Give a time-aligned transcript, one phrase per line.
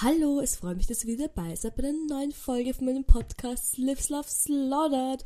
[0.00, 3.02] Hallo, es freut mich, dass ihr wieder dabei seid bei einer neuen Folge von meinem
[3.02, 5.24] Podcast Lives Love Slaughtered.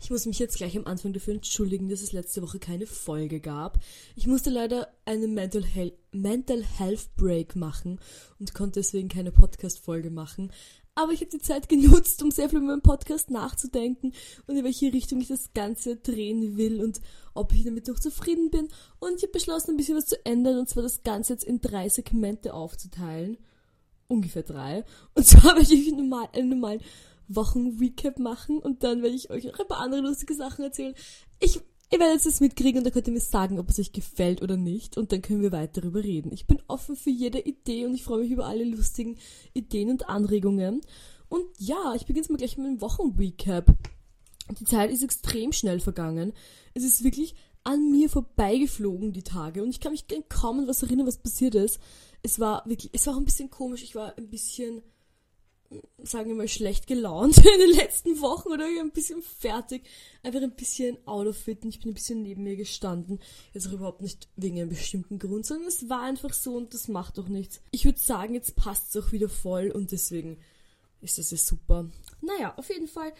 [0.00, 3.40] Ich muss mich jetzt gleich am Anfang dafür entschuldigen, dass es letzte Woche keine Folge
[3.40, 3.78] gab.
[4.16, 8.00] Ich musste leider einen Mental, Hel Mental Health Break machen
[8.40, 10.50] und konnte deswegen keine Podcast-Folge machen.
[10.94, 14.14] Aber ich habe die Zeit genutzt, um sehr viel über meinen Podcast nachzudenken
[14.46, 17.02] und in welche Richtung ich das Ganze drehen will und
[17.34, 18.68] ob ich damit noch zufrieden bin.
[19.00, 21.60] Und ich habe beschlossen, ein bisschen was zu ändern und zwar das Ganze jetzt in
[21.60, 23.36] drei Segmente aufzuteilen
[24.14, 24.84] ungefähr drei.
[25.14, 26.80] Und zwar werde ich normal, einen normalen
[27.28, 30.94] Wochen-Recap machen und dann werde ich euch noch ein paar andere lustige Sachen erzählen.
[31.40, 31.56] Ich,
[31.90, 34.42] ihr werdet jetzt das mitkriegen und dann könnt ihr mir sagen, ob es euch gefällt
[34.42, 36.32] oder nicht und dann können wir weiter darüber reden.
[36.32, 39.16] Ich bin offen für jede Idee und ich freue mich über alle lustigen
[39.52, 40.80] Ideen und Anregungen.
[41.28, 43.74] Und ja, ich beginne mal gleich mit dem Wochen-Recap.
[44.58, 46.32] Die Zeit ist extrem schnell vergangen.
[46.74, 49.62] Es ist wirklich an mir vorbeigeflogen, die Tage.
[49.62, 51.80] Und ich kann mich kaum an was erinnern, was passiert ist
[52.24, 53.82] es war wirklich, es war auch ein bisschen komisch.
[53.82, 54.82] Ich war ein bisschen,
[56.02, 59.84] sagen wir mal, schlecht gelaunt in den letzten Wochen oder ein bisschen fertig.
[60.22, 63.20] Einfach ein bisschen out of it und ich bin ein bisschen neben mir gestanden.
[63.52, 66.88] Jetzt auch überhaupt nicht wegen einem bestimmten Grund, sondern es war einfach so und das
[66.88, 67.60] macht doch nichts.
[67.70, 70.38] Ich würde sagen, jetzt passt es auch wieder voll und deswegen
[71.02, 71.90] ist das ja super.
[72.22, 73.12] Naja, auf jeden Fall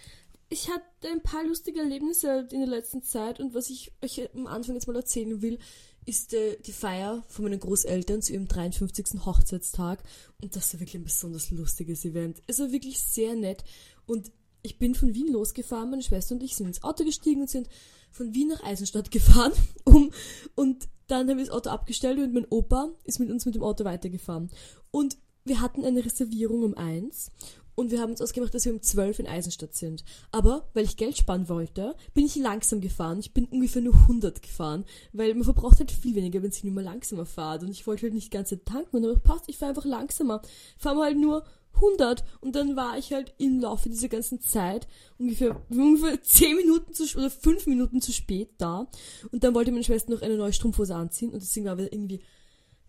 [0.55, 4.47] ich hatte ein paar lustige Erlebnisse in der letzten Zeit und was ich euch am
[4.47, 5.59] Anfang jetzt mal erzählen will,
[6.07, 9.25] ist äh, die Feier von meinen Großeltern zu ihrem 53.
[9.25, 10.03] Hochzeitstag
[10.41, 12.43] und das war wirklich ein besonders lustiges Event.
[12.47, 13.65] Es war wirklich sehr nett
[14.07, 14.31] und
[14.63, 17.69] ich bin von Wien losgefahren, meine Schwester und ich sind ins Auto gestiegen und sind
[18.11, 19.53] von Wien nach Eisenstadt gefahren
[19.85, 20.11] um,
[20.55, 23.63] und dann haben wir das Auto abgestellt und mein Opa ist mit uns mit dem
[23.63, 24.51] Auto weitergefahren.
[24.91, 27.31] Und wir hatten eine Reservierung um eins
[27.75, 30.05] und wir haben uns ausgemacht, dass wir um 12 in Eisenstadt sind.
[30.31, 33.19] Aber, weil ich Geld sparen wollte, bin ich langsam gefahren.
[33.19, 36.75] Ich bin ungefähr nur 100 gefahren, weil man verbraucht halt viel weniger, wenn sie nur
[36.75, 37.63] mal langsamer fahrt.
[37.63, 38.97] Und ich wollte halt nicht ganze tanken.
[38.97, 40.43] Und dann passt, ich fahre einfach langsamer.
[40.79, 41.45] Fahren halt nur
[41.77, 44.87] 100 und dann war ich halt im Laufe dieser ganzen Zeit
[45.19, 48.87] ungefähr, ungefähr 10 Minuten zu, oder 5 Minuten zu spät da
[49.33, 52.21] und dann wollte meine Schwester noch eine neue Strumpfhose anziehen und deswegen war wir irgendwie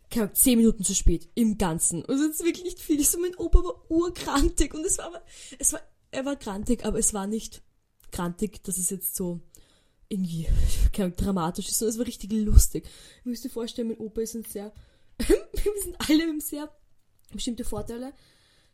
[0.09, 2.05] keine Ahnung, zehn Minuten zu spät im Ganzen.
[2.05, 3.03] Also es ist wirklich nicht viel.
[3.03, 5.21] So, mein Opa war urkrantig und es war aber,
[5.59, 7.61] es war, er war krantig, aber es war nicht
[8.11, 9.41] krantig, dass es jetzt so
[10.07, 10.47] irgendwie
[10.93, 12.87] keine Ahnung, dramatisch ist, sondern es war richtig lustig.
[13.19, 14.71] Ich müsste vorstellen, mein Opa ist ein sehr,
[15.17, 16.69] wir sind alle mit sehr
[17.31, 18.13] bestimmte Vorteile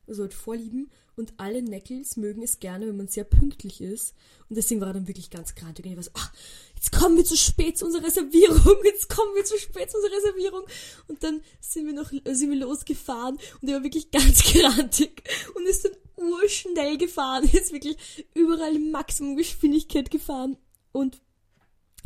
[0.07, 4.13] also halt Vorlieben und alle Neckels mögen es gerne, wenn man sehr pünktlich ist.
[4.49, 5.85] Und deswegen war er dann wirklich ganz grantig.
[5.85, 6.33] Und ich war so, ach,
[6.75, 10.17] jetzt kommen wir zu spät zu unserer Reservierung, jetzt kommen wir zu spät zu unserer
[10.17, 10.63] Reservierung.
[11.07, 15.23] Und dann sind wir noch, sind wir losgefahren und er war wirklich ganz grantig
[15.55, 17.97] und ist dann urschnell gefahren, ist wirklich
[18.33, 20.57] überall Maximum Geschwindigkeit gefahren
[20.91, 21.21] und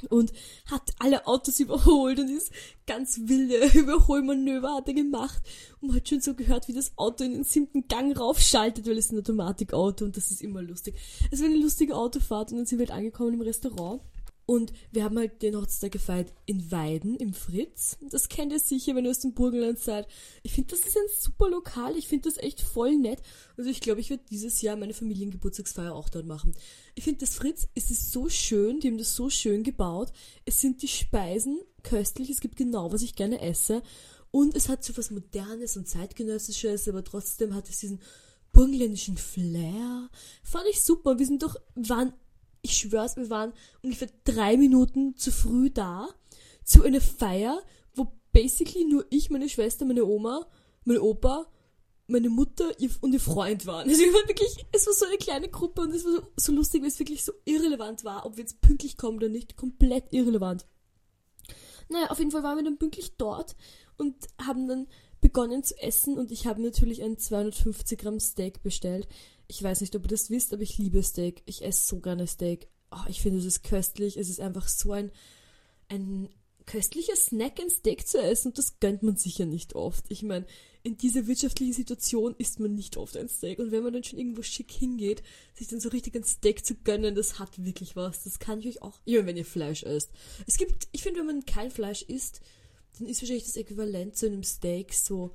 [0.10, 0.32] und
[0.70, 2.52] hat alle Autos überholt und ist
[2.88, 5.42] ganz wilde Überholmanöver hat er gemacht
[5.82, 8.98] und man hat schon so gehört, wie das Auto in den siebten Gang raufschaltet, weil
[8.98, 10.96] es ein Automatikauto und das ist immer lustig.
[11.32, 14.02] Es war eine lustige Autofahrt und dann sind wir halt angekommen im Restaurant
[14.48, 17.98] und wir haben halt den Hochzeitstag gefeiert in Weiden, im Fritz.
[18.12, 20.08] Das kennt ihr sicher, wenn ihr aus dem Burgenland seid.
[20.44, 21.98] Ich finde, das ist ein super Lokal.
[21.98, 23.22] Ich finde das echt voll nett.
[23.58, 26.54] Also ich glaube, ich werde dieses Jahr meine Familiengeburtstagsfeier auch dort machen.
[26.94, 28.80] Ich finde, das Fritz, es ist so schön.
[28.80, 30.12] Die haben das so schön gebaut.
[30.46, 32.30] Es sind die Speisen köstlich.
[32.30, 33.82] Es gibt genau, was ich gerne esse.
[34.30, 38.00] Und es hat so was Modernes und Zeitgenössisches, aber trotzdem hat es diesen
[38.52, 40.10] burgenländischen Flair.
[40.44, 41.18] Fand ich super.
[41.18, 42.14] Wir sind doch, waren
[42.66, 46.10] ich schwör's, wir waren ungefähr drei Minuten zu früh da
[46.64, 47.62] zu einer Feier,
[47.94, 50.48] wo basically nur ich, meine Schwester, meine Oma,
[50.84, 51.48] mein Opa,
[52.08, 52.72] meine Mutter
[53.02, 53.90] und ihr Freund waren.
[53.90, 56.82] Also war wirklich, es war so eine kleine Gruppe und es war so, so lustig,
[56.82, 59.56] weil es wirklich so irrelevant war, ob wir jetzt pünktlich kommen oder nicht.
[59.56, 60.66] Komplett irrelevant.
[61.88, 63.56] Naja, auf jeden Fall waren wir dann pünktlich dort
[63.98, 64.88] und haben dann
[65.26, 69.08] begonnen zu essen und ich habe natürlich ein 250 Gramm Steak bestellt.
[69.48, 71.42] Ich weiß nicht, ob ihr das wisst, aber ich liebe Steak.
[71.48, 72.68] Ich esse so gerne Steak.
[72.92, 74.18] Oh, ich finde, es ist köstlich.
[74.18, 75.12] Es ist einfach so ein,
[75.88, 76.30] ein
[76.68, 78.50] köstlicher Snack, ein Steak zu essen.
[78.50, 80.06] Und das gönnt man sicher nicht oft.
[80.10, 80.46] Ich meine,
[80.84, 83.58] in dieser wirtschaftlichen Situation isst man nicht oft ein Steak.
[83.58, 85.24] Und wenn man dann schon irgendwo schick hingeht,
[85.56, 88.26] sich dann so richtig ein Steak zu gönnen, das hat wirklich was.
[88.26, 90.12] Das kann ich euch auch, immer wenn ihr Fleisch esst.
[90.46, 92.42] Es gibt, ich finde, wenn man kein Fleisch isst,
[92.98, 95.34] dann ist wahrscheinlich das Äquivalent zu einem Steak so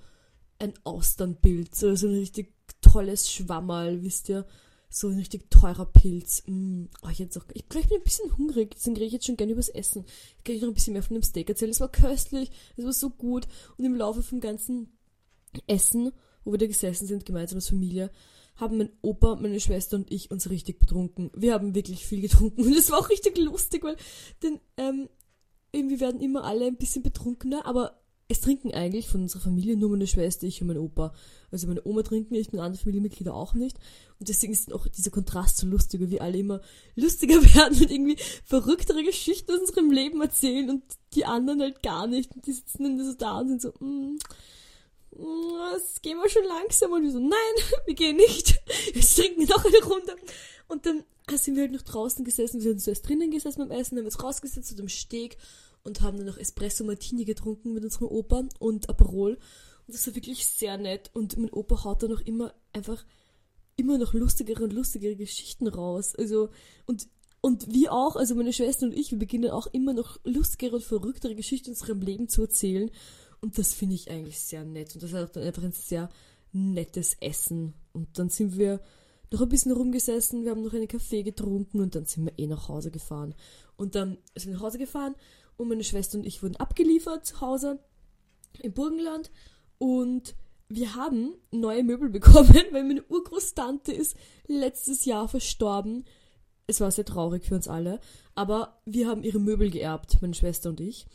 [0.58, 2.52] ein Austernbild, so, so ein richtig
[2.82, 4.46] tolles Schwammerl, wisst ihr?
[4.88, 6.42] So ein richtig teurer Pilz.
[6.46, 6.86] Mm.
[7.02, 9.36] Oh, ich, jetzt auch, ich, ich bin ein bisschen hungrig, deswegen rede ich jetzt schon
[9.36, 10.04] gerne übers Essen.
[10.38, 11.70] Ich kann euch noch ein bisschen mehr von dem Steak erzählen.
[11.70, 13.46] Es war köstlich, es war so gut.
[13.76, 14.92] Und im Laufe vom ganzen
[15.66, 16.12] Essen,
[16.44, 18.10] wo wir da gesessen sind, gemeinsam als Familie,
[18.56, 21.30] haben mein Opa, meine Schwester und ich uns richtig betrunken.
[21.34, 23.96] Wir haben wirklich viel getrunken und es war auch richtig lustig, weil
[24.42, 25.08] denn ähm,
[25.72, 28.00] irgendwie werden immer alle ein bisschen betrunkener, aber
[28.30, 31.12] es trinken eigentlich von unserer Familie nur meine Schwester, ich und mein Opa.
[31.50, 33.76] Also meine Oma trinkt nicht, meine anderen Familienmitglieder auch nicht.
[34.20, 36.60] Und deswegen ist auch dieser Kontrast so lustig, wie alle immer
[36.94, 40.84] lustiger werden und irgendwie verrücktere Geschichten aus unserem Leben erzählen und
[41.14, 42.30] die anderen halt gar nicht.
[42.36, 44.18] Und die sitzen dann so da und sind so, mm,
[45.76, 46.92] es gehen wir schon langsam.
[46.92, 47.30] Und wir so, nein,
[47.86, 48.60] wir gehen nicht.
[48.94, 50.16] Jetzt trinken wir noch eine Runde.
[50.68, 51.02] Und dann
[51.38, 52.62] sind wir halt noch draußen gesessen.
[52.62, 55.36] Wir sind zuerst drinnen gesessen beim Essen, haben uns rausgesetzt zu dem Steg
[55.82, 59.38] und haben dann noch Espresso Martini getrunken mit unserem Opa und Aperol.
[59.86, 61.10] Und das war wirklich sehr nett.
[61.14, 63.04] Und mein Opa haut dann noch immer einfach
[63.76, 66.14] immer noch lustigere und lustigere Geschichten raus.
[66.14, 66.50] Also,
[66.86, 67.08] und,
[67.40, 70.84] und wir auch, also meine Schwester und ich, wir beginnen auch immer noch lustigere und
[70.84, 72.90] verrücktere Geschichten aus unserem Leben zu erzählen.
[73.40, 74.94] Und das finde ich eigentlich sehr nett.
[74.94, 76.10] Und das war dann einfach ein sehr
[76.52, 77.74] nettes Essen.
[77.92, 78.80] Und dann sind wir
[79.30, 82.46] noch ein bisschen rumgesessen, wir haben noch einen Kaffee getrunken und dann sind wir eh
[82.46, 83.34] nach Hause gefahren.
[83.76, 85.14] Und dann sind wir nach Hause gefahren
[85.56, 87.78] und meine Schwester und ich wurden abgeliefert zu Hause
[88.60, 89.30] im Burgenland
[89.78, 90.34] und
[90.68, 94.16] wir haben neue Möbel bekommen, weil meine Urgroßtante ist
[94.46, 96.04] letztes Jahr verstorben.
[96.66, 98.00] Es war sehr traurig für uns alle,
[98.34, 101.06] aber wir haben ihre Möbel geerbt, meine Schwester und ich.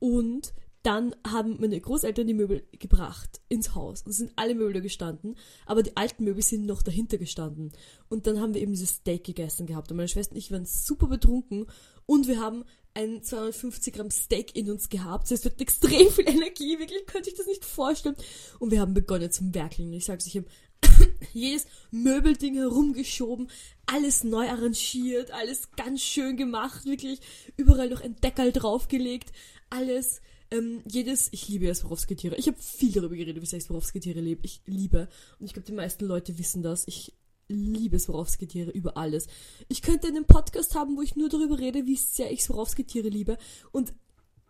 [0.00, 0.52] Und
[0.84, 5.34] dann haben meine Großeltern die Möbel gebracht ins Haus und sind alle Möbel da gestanden,
[5.66, 7.72] aber die alten Möbel sind noch dahinter gestanden.
[8.08, 10.66] Und dann haben wir eben dieses Steak gegessen gehabt und meine Schwester und ich waren
[10.66, 11.66] super betrunken
[12.06, 15.24] und wir haben ein 250 Gramm Steak in uns gehabt.
[15.24, 18.14] Das heißt, wir hatten extrem viel Energie, wirklich könnte ich das nicht vorstellen.
[18.58, 19.92] Und wir haben begonnen zum Werkeln.
[19.92, 20.46] Ich sag's, ich habe
[21.32, 23.50] jedes Möbelding herumgeschoben,
[23.86, 27.20] alles neu arrangiert, alles ganz schön gemacht, wirklich
[27.56, 29.32] überall noch ein Deckel draufgelegt,
[29.70, 30.20] alles,
[30.54, 32.36] ähm, jedes, ich liebe ja Swarovski-Tiere.
[32.36, 34.40] Ich habe viel darüber geredet, wie sehr ich Swarovski-Tiere liebe.
[34.44, 35.08] Ich liebe.
[35.38, 36.86] Und ich glaube, die meisten Leute wissen das.
[36.86, 37.12] Ich
[37.48, 39.26] liebe Swarovski-Tiere über alles.
[39.68, 43.36] Ich könnte einen Podcast haben, wo ich nur darüber rede, wie sehr ich Swarovski-Tiere liebe.
[43.72, 43.92] Und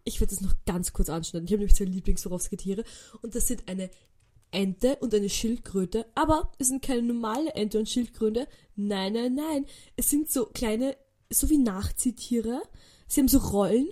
[0.05, 1.47] ich werde das noch ganz kurz anschneiden.
[1.47, 2.85] Ich habe nämlich zwei Lieblings-Swarovski-Tiere.
[3.23, 3.91] Und das sind eine
[4.51, 6.07] Ente und eine Schildkröte.
[6.15, 8.47] Aber es sind keine normale Ente und Schildkröte.
[8.77, 9.67] Nein, nein, nein.
[9.97, 10.97] Es sind so kleine,
[11.31, 12.63] so wie Nachziehtiere.
[13.09, 13.89] Sie haben so Rollen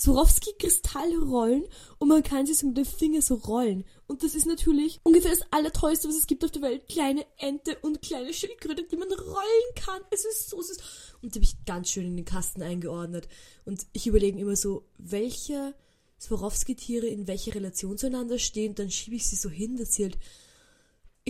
[0.00, 1.64] Swarovski-Kristallrollen
[1.98, 3.84] und man kann sie so mit dem Finger so rollen.
[4.06, 6.88] Und das ist natürlich ungefähr das Allertollste, was es gibt auf der Welt.
[6.88, 10.00] Kleine Ente und kleine Schildkröte, die man rollen kann.
[10.10, 10.78] Es ist so süß.
[11.20, 13.28] Und die habe ich ganz schön in den Kasten eingeordnet.
[13.66, 15.74] Und ich überlege immer so, welche
[16.18, 18.74] Swarovski-Tiere in welcher Relation zueinander stehen.
[18.74, 20.18] Dann schiebe ich sie so hin, dass sie halt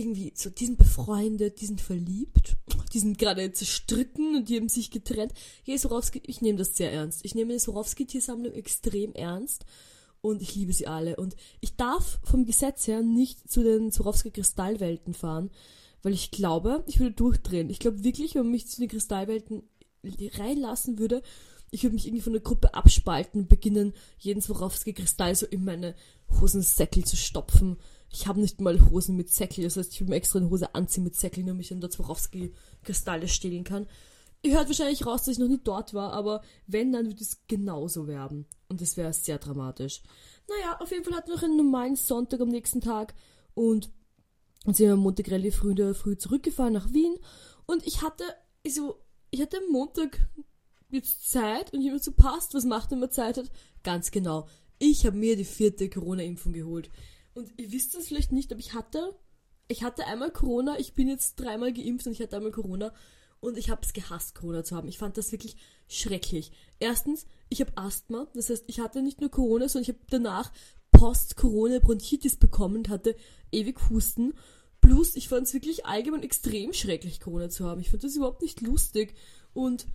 [0.01, 2.57] irgendwie so, die sind befreundet, die sind verliebt,
[2.93, 5.33] die sind gerade zerstritten und die haben sich getrennt.
[5.63, 7.23] Hier ist Swarovski, ich nehme das sehr ernst.
[7.23, 9.65] Ich nehme die Swarovski-Tiersammlung extrem ernst
[10.21, 11.15] und ich liebe sie alle.
[11.15, 15.51] Und ich darf vom Gesetz her nicht zu den Swarovski-Kristallwelten fahren,
[16.03, 17.69] weil ich glaube, ich würde durchdrehen.
[17.69, 19.63] Ich glaube wirklich, wenn man mich zu den Kristallwelten
[20.03, 21.21] reinlassen würde,
[21.69, 25.95] ich würde mich irgendwie von der Gruppe abspalten und beginnen, jeden Swarovski-Kristall so in meine
[26.39, 27.77] Hosensäckel zu stopfen
[28.11, 29.63] ich habe nicht mal Hosen mit Säckel.
[29.63, 31.91] Das heißt, ich will mir extra eine Hose anziehen mit Säckeln, damit ich an der
[31.91, 33.87] Swarovski-Kristalle stehlen kann.
[34.43, 37.41] Ihr hört wahrscheinlich raus, dass ich noch nie dort war, aber wenn, dann wird es
[37.47, 38.47] genauso werden.
[38.69, 40.01] Und das wäre sehr dramatisch.
[40.49, 43.13] Naja, auf jeden Fall hatten wir noch einen normalen Sonntag am nächsten Tag
[43.53, 43.91] und
[44.65, 47.17] sind am Montag relativ früh, früh zurückgefahren nach Wien.
[47.65, 48.23] Und ich hatte,
[48.65, 48.99] also,
[49.29, 50.19] ich hatte am Montag
[50.89, 53.51] jetzt Zeit und jemand so passt, was macht, wenn man Zeit hat?
[53.83, 54.47] Ganz genau.
[54.79, 56.89] Ich habe mir die vierte Corona-Impfung geholt.
[57.33, 59.15] Und ihr wisst es vielleicht nicht, aber ich hatte,
[59.67, 62.93] ich hatte einmal Corona, ich bin jetzt dreimal geimpft und ich hatte einmal Corona
[63.39, 64.87] und ich habe es gehasst, Corona zu haben.
[64.87, 65.55] Ich fand das wirklich
[65.87, 66.51] schrecklich.
[66.79, 70.51] Erstens, ich habe Asthma, das heißt, ich hatte nicht nur Corona, sondern ich habe danach
[70.91, 73.15] Post-Corona-Bronchitis bekommen und hatte
[73.51, 74.33] ewig Husten.
[74.81, 77.81] Plus, ich fand es wirklich allgemein extrem schrecklich, Corona zu haben.
[77.81, 79.15] Ich fand das überhaupt nicht lustig.
[79.53, 79.85] Und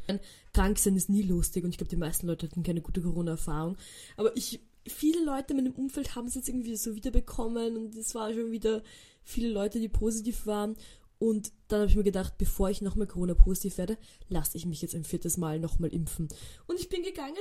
[0.52, 3.76] krank sein ist nie lustig und ich glaube, die meisten Leute hatten keine gute Corona-Erfahrung.
[4.16, 8.14] Aber ich viele Leute in meinem Umfeld haben es jetzt irgendwie so wiederbekommen und es
[8.14, 8.82] waren schon wieder
[9.22, 10.76] viele Leute, die positiv waren.
[11.18, 13.96] Und dann habe ich mir gedacht, bevor ich nochmal Corona-positiv werde,
[14.28, 16.28] lasse ich mich jetzt ein viertes Mal nochmal impfen.
[16.66, 17.34] Und ich bin gegangen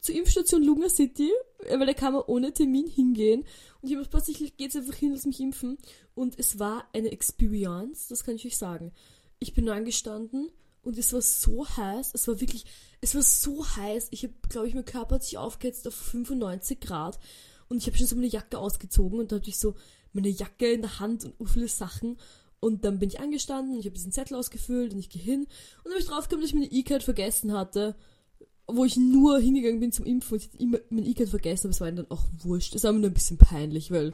[0.00, 1.30] zur Impfstation Lugner City,
[1.68, 3.44] weil da kann man ohne Termin hingehen.
[3.80, 5.78] Und ich habe gedacht, ich gehe jetzt einfach hin, lass mich impfen.
[6.14, 8.92] Und es war eine Experience, das kann ich euch sagen.
[9.38, 10.50] Ich bin angestanden
[10.82, 12.64] und es war so heiß, es war wirklich,
[13.00, 14.08] es war so heiß.
[14.10, 17.18] Ich habe, glaube ich, mein Körper hat sich aufgeheizt auf 95 Grad
[17.68, 19.74] und ich habe schon so meine Jacke ausgezogen und da hatte ich so
[20.12, 22.18] meine Jacke in der Hand und viele Sachen
[22.60, 25.84] und dann bin ich angestanden, ich habe diesen Zettel ausgefüllt und ich gehe hin und
[25.84, 27.94] dann habe ich draufgekommen, dass ich meine E-Card vergessen hatte,
[28.66, 31.74] wo ich nur hingegangen bin zum Impfen und ich hatte immer meine E-Card vergessen, aber
[31.74, 32.74] es war dann auch wurscht.
[32.74, 34.12] Es war mir nur ein bisschen peinlich, weil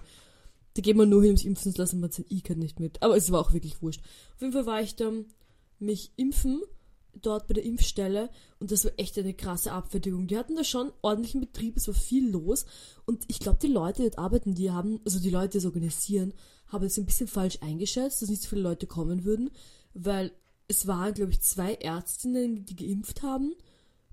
[0.75, 3.03] da geht man nur hin, um sich impfen zu lassen, man sein E-Card nicht mit.
[3.03, 4.03] Aber es war auch wirklich wurscht.
[4.35, 5.25] Auf jeden Fall war ich dann
[5.79, 6.63] mich impfen.
[7.23, 10.27] dort bei der Impfstelle und das war echt eine krasse Abfertigung.
[10.27, 12.67] Die hatten da schon ordentlichen Betrieb, es war viel los
[13.05, 15.65] und ich glaube, die Leute, die dort arbeiten, die haben, also die Leute, die es
[15.65, 16.35] organisieren,
[16.69, 19.51] haben es ein bisschen falsch eingeschätzt, dass nicht so viele Leute kommen würden,
[19.95, 20.33] weil
[20.69, 23.55] es waren, glaube ich, zwei Ärztinnen, die geimpft haben,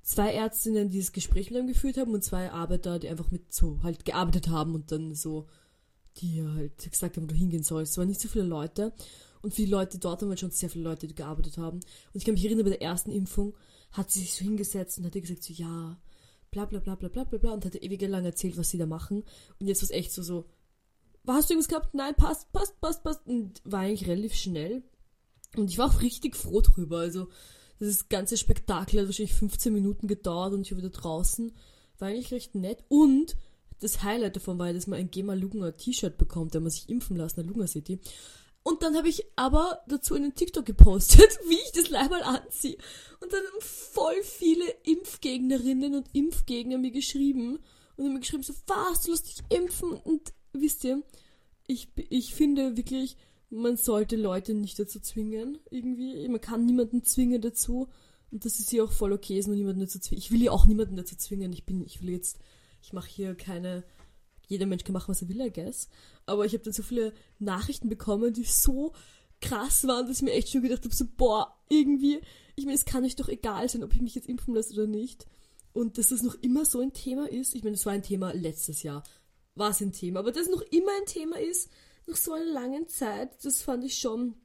[0.02, 3.54] zwei Ärztinnen, die das Gespräch mit einem geführt haben und zwei Arbeiter, die einfach mit
[3.54, 5.48] so halt gearbeitet haben und dann so,
[6.18, 7.94] die halt gesagt haben, wo du hingehen sollst.
[7.94, 8.94] Es waren nicht so viele Leute
[9.44, 11.78] und die Leute dort haben halt schon sehr viele Leute, gearbeitet haben.
[11.78, 13.54] Und ich kann mich erinnern, bei der ersten Impfung
[13.92, 15.98] hat sie sich so hingesetzt und hat gesagt so, ja,
[16.50, 18.86] bla bla bla bla bla bla bla und hat ewig lang erzählt, was sie da
[18.86, 19.24] machen.
[19.60, 20.46] Und jetzt war es echt so, so,
[21.28, 21.94] hast du irgendwas gehabt?
[21.94, 23.28] Nein, passt, passt, passt, passt.
[23.28, 24.82] Und war eigentlich relativ schnell.
[25.58, 27.00] Und ich war auch richtig froh drüber.
[27.00, 27.28] Also,
[27.80, 31.52] das ganze Spektakel hat wahrscheinlich 15 Minuten gedauert und ich war wieder draußen.
[32.00, 32.84] War eigentlich recht nett.
[32.88, 33.36] Und
[33.82, 37.18] das Highlight davon war, dass man ein Gema Lugner T-Shirt bekommt, wenn man sich impfen
[37.18, 38.00] lässt in der Lugner City.
[38.64, 42.78] Und dann habe ich aber dazu einen TikTok gepostet, wie ich das Leiberl anziehe.
[43.20, 47.60] Und dann haben voll viele Impfgegnerinnen und Impfgegner mir geschrieben.
[47.96, 49.92] Und haben mir geschrieben so, was, du lässt dich impfen?
[49.92, 51.04] Und wisst ihr,
[51.68, 53.18] ich, ich finde wirklich,
[53.50, 56.28] man sollte Leute nicht dazu zwingen, irgendwie.
[56.28, 57.90] Man kann niemanden zwingen dazu.
[58.32, 60.22] Und das ist ja auch voll okay, ist nur niemanden dazu zwingen.
[60.22, 61.54] Ich will ja auch niemanden dazu zwingen.
[61.54, 62.40] Ich bin, ich will jetzt,
[62.82, 63.84] ich mache hier keine,
[64.54, 65.90] jeder Mensch kann machen, was er will, I guess.
[66.26, 68.94] Aber ich habe dann so viele Nachrichten bekommen, die so
[69.42, 72.22] krass waren, dass ich mir echt schon gedacht habe, so, boah, irgendwie,
[72.56, 74.88] ich meine, es kann euch doch egal sein, ob ich mich jetzt impfen lasse oder
[74.88, 75.26] nicht.
[75.74, 77.56] Und dass das noch immer so ein Thema ist.
[77.56, 79.04] Ich meine, es war ein Thema letztes Jahr.
[79.56, 80.20] War es ein Thema.
[80.20, 81.70] Aber dass es noch immer ein Thema ist,
[82.06, 84.36] nach so einer langen Zeit, das fand ich schon,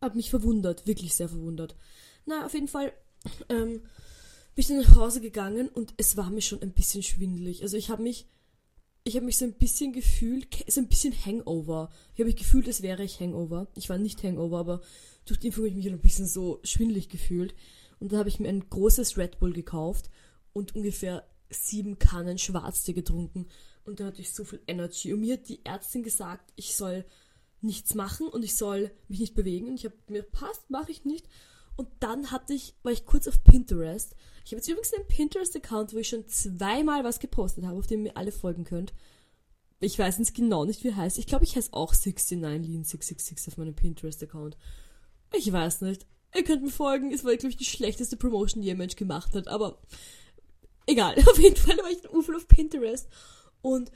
[0.00, 1.76] hat mich verwundert, wirklich sehr verwundert.
[2.26, 2.92] Na, auf jeden Fall
[3.48, 3.82] ähm,
[4.54, 7.62] bin ich dann nach Hause gegangen und es war mir schon ein bisschen schwindelig.
[7.62, 8.26] Also ich habe mich,
[9.04, 11.90] ich habe mich so ein bisschen gefühlt, so ein bisschen Hangover.
[12.14, 13.66] Ich habe mich gefühlt, als wäre ich Hangover.
[13.74, 14.80] Ich war nicht Hangover, aber
[15.24, 17.54] durch die Impfung habe ich mich ein bisschen so schwindelig gefühlt.
[17.98, 20.10] Und dann habe ich mir ein großes Red Bull gekauft
[20.52, 23.46] und ungefähr sieben Kannen Schwarztee getrunken
[23.84, 25.12] und dann hatte ich so viel Energy.
[25.12, 27.04] Und mir hat die Ärztin gesagt, ich soll
[27.60, 29.68] nichts machen und ich soll mich nicht bewegen.
[29.68, 31.28] Und ich habe mir passt, mache ich nicht.
[31.76, 34.14] Und dann hatte ich, war ich kurz auf Pinterest.
[34.44, 38.06] Ich habe jetzt übrigens einen Pinterest-Account, wo ich schon zweimal was gepostet habe, auf dem
[38.06, 38.92] ihr alle folgen könnt.
[39.80, 41.18] Ich weiß jetzt genau nicht, wie er heißt.
[41.18, 44.56] Ich glaube, ich heiße auch 69lean666 auf meinem Pinterest-Account.
[45.34, 46.06] Ich weiß nicht.
[46.34, 47.12] Ihr könnt mir folgen.
[47.12, 49.48] Es war, glaube ich, die schlechteste Promotion, die ein Mensch gemacht hat.
[49.48, 49.80] Aber
[50.86, 51.16] egal.
[51.28, 53.08] Auf jeden Fall war ich ein auf Pinterest.
[53.60, 53.90] Und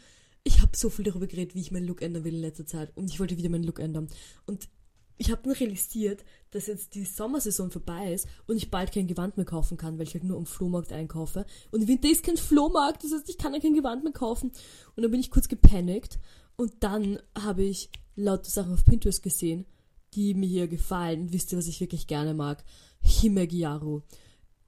[0.45, 2.97] ich habe so viel darüber geredet, wie ich meinen Look ändern will in letzter Zeit.
[2.97, 4.09] Und ich wollte wieder meinen Look ändern.
[4.47, 4.69] Und
[5.19, 9.37] ich habe dann realisiert, dass jetzt die Sommersaison vorbei ist und ich bald kein Gewand
[9.37, 11.47] mehr kaufen kann, weil ich halt nur am Flohmarkt einkaufe.
[11.71, 14.53] Und im Winter ist kein Flohmarkt, das heißt, ich kann ja kein Gewand mehr kaufen.
[14.95, 16.19] Und dann bin ich kurz gepanikt
[16.57, 19.67] und dann habe ich lauter Sachen auf Pinterest gesehen,
[20.15, 21.33] die mir hier gefallen.
[21.33, 22.65] wisst ihr, was ich wirklich gerne mag?
[23.01, 24.03] Himegiaro.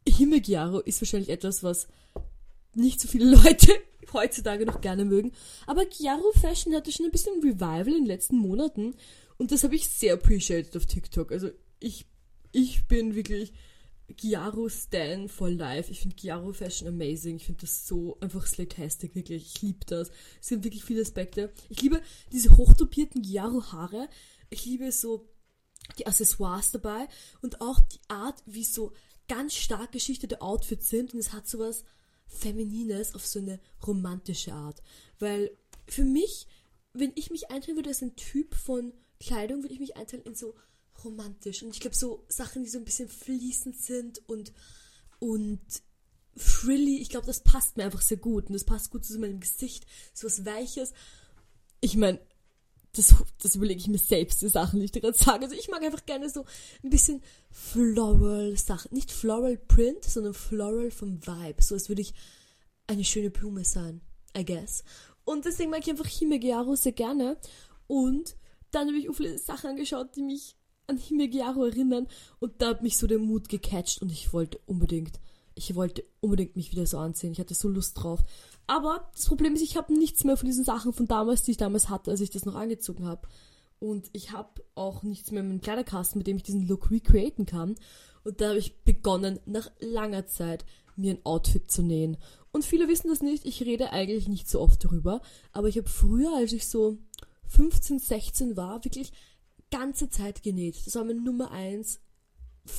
[0.06, 1.88] Himegiaro ist wahrscheinlich etwas, was
[2.74, 3.72] nicht so viele Leute
[4.12, 5.32] heutzutage noch gerne mögen.
[5.66, 8.94] Aber Chiaro Fashion hatte schon ein bisschen Revival in den letzten Monaten
[9.38, 11.32] und das habe ich sehr appreciated auf TikTok.
[11.32, 12.06] Also ich,
[12.52, 13.52] ich bin wirklich
[14.16, 15.90] Chiaro Stan for life.
[15.90, 17.36] Ich finde Chiaro Fashion amazing.
[17.36, 19.54] Ich finde das so einfach slatastic, wirklich.
[19.54, 20.10] Ich liebe das.
[20.40, 21.52] Es gibt wirklich viele Aspekte.
[21.68, 22.02] Ich liebe
[22.32, 24.08] diese hochtopierten Chiaro Haare.
[24.50, 25.28] Ich liebe so
[25.98, 27.06] die Accessoires dabei
[27.40, 28.92] und auch die Art, wie so
[29.28, 31.84] ganz stark geschichtete Outfits sind und es hat sowas
[32.26, 34.82] Feminines auf so eine romantische Art.
[35.18, 35.50] Weil
[35.86, 36.46] für mich,
[36.92, 40.34] wenn ich mich einteilen würde als ein Typ von Kleidung, würde ich mich einteilen in
[40.34, 40.54] so
[41.04, 41.62] romantisch.
[41.62, 44.52] Und ich glaube, so Sachen, die so ein bisschen fließend sind und,
[45.18, 45.60] und
[46.36, 48.46] frilly, ich glaube, das passt mir einfach sehr gut.
[48.46, 49.86] Und das passt gut zu meinem Gesicht.
[50.12, 50.92] So was Weiches.
[51.80, 52.20] Ich meine,
[52.92, 55.44] das, das überlege ich mir selbst, die Sachen, die ich dir gerade sage.
[55.44, 56.44] Also ich mag einfach gerne so
[56.82, 58.94] ein bisschen floral Sachen.
[58.94, 61.62] Nicht floral print, sondern floral vom Vibe.
[61.62, 62.14] So als würde ich
[62.86, 64.00] eine schöne Blume sein,
[64.36, 64.82] I guess.
[65.24, 67.36] Und deswegen mag ich einfach Himegiaro sehr gerne.
[67.86, 68.36] Und
[68.70, 70.56] dann habe ich auch viele Sachen angeschaut, die mich
[70.86, 72.08] an Himegiaro erinnern.
[72.40, 75.20] Und da hat mich so der Mut gecatcht und ich wollte unbedingt,
[75.54, 77.32] ich wollte unbedingt mich wieder so anziehen.
[77.32, 78.24] Ich hatte so Lust drauf.
[78.66, 81.56] Aber das Problem ist, ich habe nichts mehr von diesen Sachen von damals, die ich
[81.56, 83.28] damals hatte, als ich das noch angezogen habe.
[83.80, 87.46] Und ich habe auch nichts mehr in meinem Kleiderkasten, mit dem ich diesen Look recreaten
[87.46, 87.76] kann.
[88.24, 90.64] Und da habe ich begonnen, nach langer Zeit
[90.96, 92.16] mir ein Outfit zu nähen.
[92.50, 95.22] Und viele wissen das nicht, ich rede eigentlich nicht so oft darüber.
[95.52, 96.98] Aber ich habe früher, als ich so
[97.48, 99.12] 15, 16 war, wirklich
[99.70, 100.86] ganze Zeit genäht.
[100.86, 102.00] Das war mein Nummer eins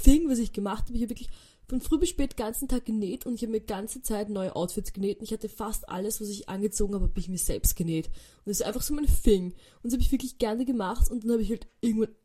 [0.04, 0.96] Thing, was ich gemacht habe.
[0.96, 1.30] Ich habe wirklich
[1.68, 4.92] von früh bis spät ganzen Tag genäht und ich habe mir ganze Zeit neue Outfits
[4.92, 8.08] genäht und ich hatte fast alles, was ich angezogen habe, habe ich mir selbst genäht.
[8.08, 9.52] Und das ist einfach so mein Thing.
[9.52, 12.16] Und das habe ich wirklich gerne gemacht und dann habe ich halt irgendwann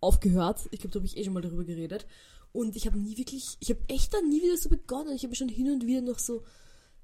[0.00, 0.68] aufgehört.
[0.70, 2.06] Ich glaube, da habe ich eh schon mal darüber geredet.
[2.52, 5.14] Und ich habe nie wirklich, ich habe echt dann nie wieder so begonnen.
[5.14, 6.44] Ich habe schon hin und wieder noch so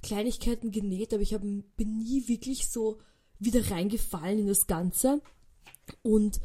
[0.02, 2.98] Kleinigkeiten genäht, aber ich hab, bin nie wirklich so
[3.44, 5.20] wieder reingefallen in das Ganze.
[6.02, 6.40] Und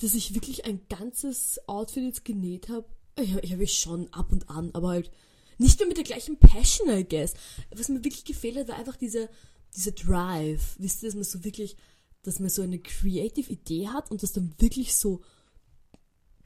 [0.00, 2.86] dass ich wirklich ein ganzes Outfit jetzt genäht habe,
[3.18, 5.10] ich, habe ich schon ab und an, aber halt
[5.58, 7.34] nicht nur mit der gleichen Passion, I guess.
[7.74, 9.28] Was mir wirklich gefehlt hat, war einfach dieser,
[9.74, 10.76] dieser Drive.
[10.78, 11.76] Wisst ihr, dass man so wirklich,
[12.22, 15.22] dass man so eine creative Idee hat und das dann wirklich so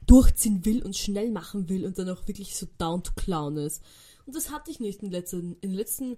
[0.05, 3.81] durchziehen will und schnell machen will und dann auch wirklich so down to clown ist.
[4.25, 6.17] Und das hatte ich nicht in den letzten, in den letzten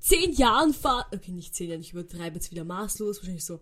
[0.00, 0.74] zehn Jahren.
[1.12, 3.60] Okay, nicht zehn Jahren, ich übertreibe jetzt wieder maßlos, wahrscheinlich so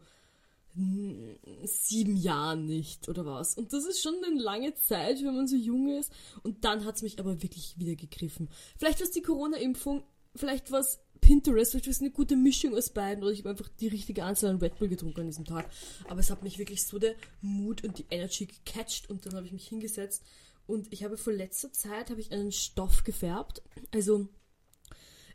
[1.64, 3.56] sieben Jahren nicht oder was.
[3.56, 6.10] Und das ist schon eine lange Zeit, wenn man so jung ist.
[6.42, 8.48] Und dann hat es mich aber wirklich wieder gegriffen.
[8.78, 10.02] Vielleicht war es die Corona-Impfung,
[10.34, 13.50] vielleicht war es Pinterest, vielleicht war es eine gute Mischung aus beiden oder ich habe
[13.50, 15.70] einfach die richtige Anzahl an Red Bull getrunken an diesem Tag.
[16.08, 19.46] Aber es hat mich wirklich so der Mut und die Energy gecatcht und dann habe
[19.46, 20.24] ich mich hingesetzt
[20.66, 23.62] und ich habe vor letzter Zeit habe ich einen Stoff gefärbt.
[23.92, 24.28] Also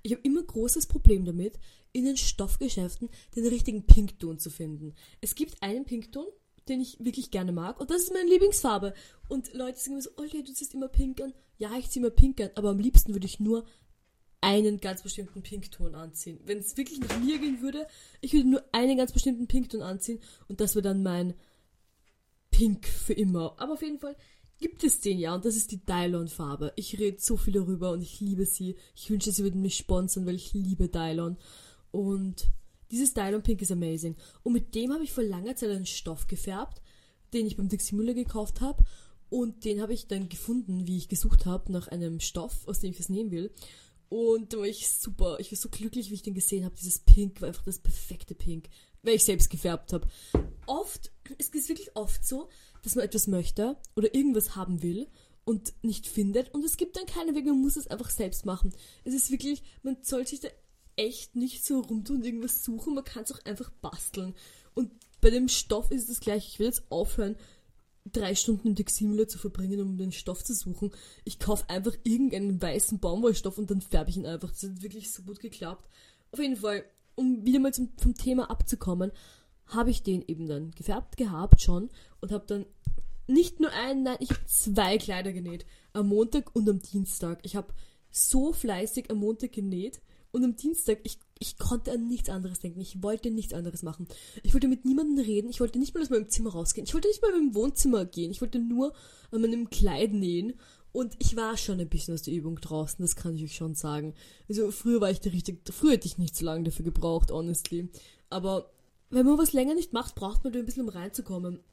[0.07, 1.59] ich habe immer großes Problem damit,
[1.91, 4.93] in den Stoffgeschäften den richtigen Pinkton zu finden.
[5.19, 6.25] Es gibt einen Pinkton,
[6.69, 8.93] den ich wirklich gerne mag und das ist meine Lieblingsfarbe.
[9.27, 11.33] Und Leute sagen immer so, Olga, du ziehst immer pink an.
[11.57, 13.65] Ja, ich ziehe immer pink an, aber am liebsten würde ich nur
[14.39, 16.39] einen ganz bestimmten Pinkton anziehen.
[16.45, 17.85] Wenn es wirklich nach mir gehen würde,
[18.21, 21.33] ich würde nur einen ganz bestimmten Pinkton anziehen und das wäre dann mein
[22.49, 23.55] Pink für immer.
[23.57, 24.15] Aber auf jeden Fall
[24.59, 26.73] gibt es den ja und das ist die Dylon-Farbe.
[26.75, 28.75] Ich rede so viel darüber und ich liebe sie.
[28.95, 31.37] Ich wünsche, sie würden mich sponsern, weil ich liebe Dylon.
[31.91, 32.47] Und
[32.91, 34.15] dieses Dylon Pink ist amazing.
[34.43, 36.81] Und mit dem habe ich vor langer Zeit einen Stoff gefärbt,
[37.33, 38.83] den ich beim Dixie Müller gekauft habe.
[39.29, 42.91] Und den habe ich dann gefunden, wie ich gesucht habe, nach einem Stoff, aus dem
[42.91, 43.51] ich das nehmen will.
[44.09, 45.37] Und da war ich super.
[45.39, 46.75] Ich war so glücklich, wie ich den gesehen habe.
[46.75, 48.69] Dieses Pink war einfach das perfekte Pink,
[49.03, 50.07] weil ich selbst gefärbt habe.
[50.65, 52.47] Oft, es ist wirklich oft so,
[52.87, 55.07] dass man etwas möchte oder irgendwas haben will
[55.45, 58.73] und nicht findet und es gibt dann keine Wege, man muss es einfach selbst machen.
[59.03, 60.49] Es ist wirklich, man soll sich da
[60.95, 64.35] echt nicht so rumtun und irgendwas suchen, man kann es auch einfach basteln.
[64.73, 64.91] Und
[65.21, 66.47] bei dem Stoff ist es das gleiche.
[66.47, 67.35] Ich will jetzt aufhören,
[68.05, 70.91] drei Stunden im Textilmüller zu verbringen, um den Stoff zu suchen.
[71.23, 74.51] Ich kaufe einfach irgendeinen weißen Baumwollstoff und dann färbe ich ihn einfach.
[74.51, 75.87] Das hat wirklich so gut geklappt.
[76.31, 76.83] Auf jeden Fall,
[77.15, 79.11] um wieder mal zum, vom Thema abzukommen,
[79.67, 81.89] habe ich den eben dann gefärbt gehabt schon
[82.21, 82.65] und habe dann
[83.27, 85.65] nicht nur einen, nein, ich habe zwei Kleider genäht.
[85.93, 87.39] Am Montag und am Dienstag.
[87.43, 87.73] Ich habe
[88.09, 90.01] so fleißig am Montag genäht
[90.31, 92.79] und am Dienstag, ich, ich konnte an nichts anderes denken.
[92.79, 94.07] Ich wollte nichts anderes machen.
[94.43, 95.49] Ich wollte mit niemandem reden.
[95.49, 96.85] Ich wollte nicht mal aus meinem Zimmer rausgehen.
[96.85, 98.31] Ich wollte nicht mal in meinem Wohnzimmer gehen.
[98.31, 98.93] Ich wollte nur
[99.31, 100.53] an meinem Kleid nähen.
[100.93, 103.75] Und ich war schon ein bisschen aus der Übung draußen, das kann ich euch schon
[103.75, 104.15] sagen.
[104.49, 107.89] Also früher war ich da richtig, früher hätte ich nicht so lange dafür gebraucht, honestly.
[108.31, 108.71] Aber
[109.09, 111.63] wenn man was länger nicht macht, braucht man da ein bisschen, um reinzukommen.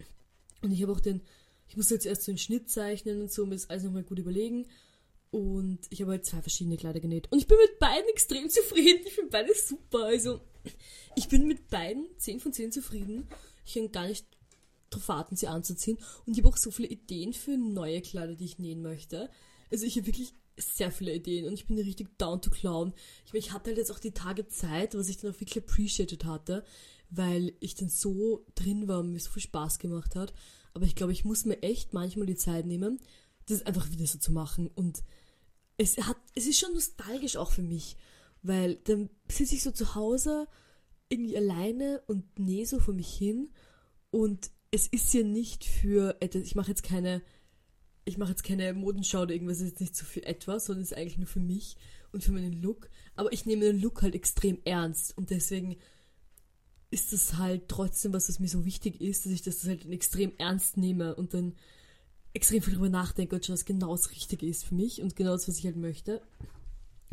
[0.63, 1.23] Und ich habe auch den,
[1.69, 4.19] ich musste jetzt erst so einen Schnitt zeichnen und so, mir das alles nochmal gut
[4.19, 4.67] überlegen.
[5.31, 7.31] Und ich habe halt zwei verschiedene Kleider genäht.
[7.33, 9.03] Und ich bin mit beiden extrem zufrieden.
[9.05, 10.05] Ich finde beide super.
[10.05, 10.41] Also,
[11.17, 13.29] ich bin mit beiden 10 von 10 zufrieden.
[13.67, 14.27] Ich kann gar nicht
[14.91, 15.99] drauf warten, sie anzuziehen.
[16.25, 19.29] Und ich habe auch so viele Ideen für neue Kleider, die ich nähen möchte.
[19.73, 22.93] Also, ich habe wirklich sehr viele Ideen und ich bin richtig down to clown.
[23.27, 25.59] Ich meine, ich hatte halt jetzt auch die Tage Zeit, was ich dann auch wirklich
[25.59, 26.65] appreciated hatte,
[27.17, 30.33] weil ich dann so drin war und mir so viel Spaß gemacht hat.
[30.73, 33.01] Aber ich glaube, ich muss mir echt manchmal die Zeit nehmen,
[33.47, 34.69] das einfach wieder so zu machen.
[34.75, 35.03] Und
[35.77, 37.97] es hat, es ist schon nostalgisch auch für mich,
[38.43, 40.49] weil dann sitze ich so zu Hause
[41.09, 43.51] irgendwie alleine und nähe so vor mich hin.
[44.11, 47.23] Und es ist ja nicht für etwas, ich mache jetzt keine,
[48.05, 50.93] ich mache jetzt keine Modenschau oder irgendwas, ist jetzt nicht so für etwas, sondern es
[50.93, 51.77] ist eigentlich nur für mich
[52.13, 55.77] und für meinen Look, aber ich nehme den Look halt extrem ernst und deswegen
[56.95, 60.33] ist das halt trotzdem was, was mir so wichtig ist, dass ich das halt extrem
[60.39, 61.55] ernst nehme und dann
[62.35, 65.33] extrem viel darüber nachdenke und schon was genau das Richtige ist für mich und genau
[65.33, 66.23] das, was ich halt möchte.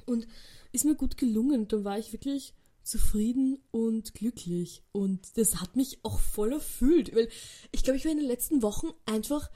[0.05, 0.27] Und
[0.71, 1.67] ist mir gut gelungen.
[1.67, 4.83] Dann war ich wirklich zufrieden und glücklich.
[4.91, 7.15] Und das hat mich auch voll erfüllt.
[7.15, 7.29] Weil
[7.71, 9.49] ich glaube, ich war in den letzten Wochen einfach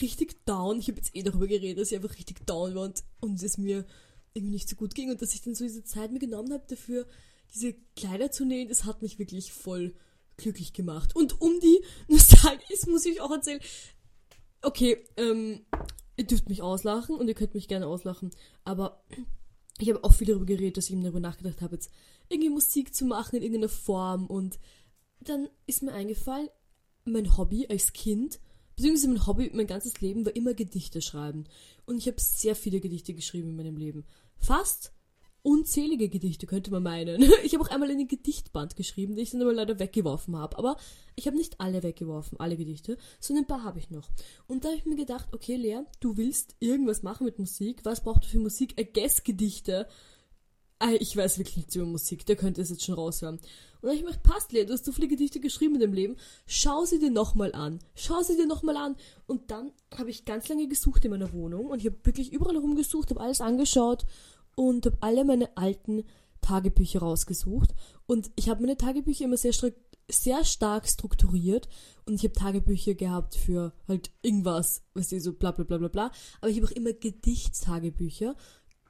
[0.00, 0.80] richtig down.
[0.80, 3.58] Ich habe jetzt eh darüber geredet, dass ich einfach richtig down war und, und es
[3.58, 3.86] mir
[4.34, 5.10] irgendwie nicht so gut ging.
[5.10, 7.06] Und dass ich dann so diese Zeit mir genommen habe dafür,
[7.54, 9.94] diese Kleider zu nähen, das hat mich wirklich voll
[10.36, 11.16] glücklich gemacht.
[11.16, 13.60] Und um die Nostalgie muss ich auch erzählen,
[14.60, 15.60] Okay, ähm,
[16.16, 18.30] ihr dürft mich auslachen und ihr könnt mich gerne auslachen,
[18.64, 19.04] aber
[19.78, 21.90] ich habe auch viel darüber geredet, dass ich mir darüber nachgedacht habe, jetzt
[22.28, 24.58] irgendwie Musik zu machen in irgendeiner Form und
[25.20, 26.48] dann ist mir eingefallen,
[27.04, 28.40] mein Hobby als Kind,
[28.76, 31.44] beziehungsweise mein Hobby mein ganzes Leben war immer Gedichte schreiben.
[31.86, 34.04] Und ich habe sehr viele Gedichte geschrieben in meinem Leben.
[34.36, 34.92] Fast
[35.42, 37.22] unzählige Gedichte, könnte man meinen.
[37.44, 40.58] Ich habe auch einmal einen Gedichtband geschrieben, den ich dann aber leider weggeworfen habe.
[40.58, 40.76] Aber
[41.14, 44.08] ich habe nicht alle weggeworfen, alle Gedichte, sondern ein paar habe ich noch.
[44.46, 47.80] Und da habe ich mir gedacht, okay, Lea, du willst irgendwas machen mit Musik.
[47.84, 48.78] Was brauchst du für Musik?
[48.80, 49.86] I guess Gedichte.
[51.00, 53.40] Ich weiß wirklich nichts über Musik, der könnte es jetzt schon raushören.
[53.80, 55.92] Und dann ich mir gedacht, passt, Lea, du hast so viele Gedichte geschrieben in deinem
[55.92, 57.80] Leben, schau sie dir nochmal an.
[57.96, 58.96] Schau sie dir nochmal an.
[59.26, 62.54] Und dann habe ich ganz lange gesucht in meiner Wohnung und ich habe wirklich überall
[62.54, 64.04] herumgesucht, habe alles angeschaut
[64.58, 66.02] und habe alle meine alten
[66.40, 67.76] Tagebücher rausgesucht.
[68.06, 69.52] Und ich habe meine Tagebücher immer sehr,
[70.10, 71.68] sehr stark strukturiert.
[72.06, 75.86] Und ich habe Tagebücher gehabt für halt irgendwas, weißt du, so bla bla bla bla
[75.86, 76.10] bla.
[76.40, 78.34] Aber ich habe auch immer Gedichtstagebücher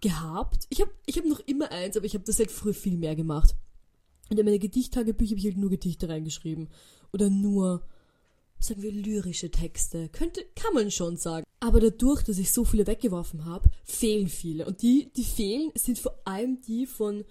[0.00, 0.64] gehabt.
[0.70, 3.14] Ich habe ich hab noch immer eins, aber ich habe das halt früher viel mehr
[3.14, 3.54] gemacht.
[4.31, 6.68] Und in meine Gedichttagebücher habe ich halt nur Gedichte reingeschrieben.
[7.12, 7.87] Oder nur,
[8.59, 10.09] sagen wir, lyrische Texte.
[10.09, 11.44] Könnte, kann man schon sagen.
[11.61, 14.66] Aber dadurch, dass ich so viele weggeworfen habe, fehlen viele.
[14.66, 17.25] Und die, die fehlen, sind vor allem die von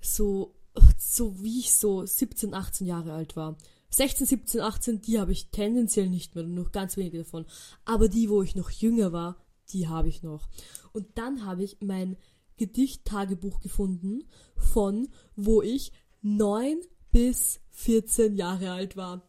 [0.00, 0.54] so,
[0.98, 3.56] so wie ich so 17, 18 Jahre alt war.
[3.90, 7.46] 16, 17, 18, die habe ich tendenziell nicht mehr, nur ganz wenige davon.
[7.84, 9.36] Aber die, wo ich noch jünger war,
[9.70, 10.48] die habe ich noch.
[10.92, 12.16] Und dann habe ich mein
[12.56, 14.24] Gedichttagebuch gefunden
[14.56, 16.80] von, wo ich 9
[17.12, 19.28] bis 14 Jahre alt war.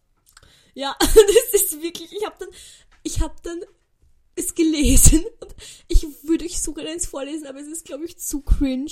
[0.76, 2.50] Ja, das ist wirklich, ich habe dann,
[3.02, 3.62] ich habe dann
[4.36, 5.56] es gelesen und
[5.88, 8.92] ich würde euch sogar eins vorlesen, aber es ist, glaube ich, zu cringe.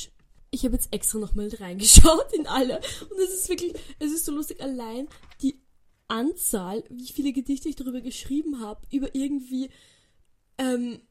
[0.49, 2.77] Ich habe jetzt extra nochmal reingeschaut in alle
[3.09, 5.07] und es ist wirklich, es ist so lustig, allein
[5.41, 5.59] die
[6.07, 9.69] Anzahl, wie viele Gedichte ich darüber geschrieben habe, über irgendwie,
[10.57, 11.01] ähm,